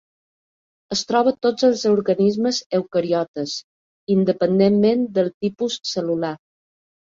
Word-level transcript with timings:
Es 0.95 1.03
troba 1.11 1.33
a 1.35 1.37
tots 1.47 1.67
els 1.67 1.83
organismes 1.89 2.63
eucariotes, 2.79 3.55
independentment 4.17 5.07
del 5.21 5.33
tipus 5.47 5.81
cel·lular. 5.95 6.35